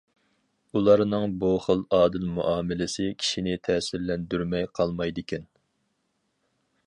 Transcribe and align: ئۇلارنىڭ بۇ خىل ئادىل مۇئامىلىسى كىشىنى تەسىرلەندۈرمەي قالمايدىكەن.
ئۇلارنىڭ 0.79 1.35
بۇ 1.43 1.51
خىل 1.65 1.83
ئادىل 1.97 2.25
مۇئامىلىسى 2.37 3.05
كىشىنى 3.23 3.53
تەسىرلەندۈرمەي 3.67 4.67
قالمايدىكەن. 4.79 5.49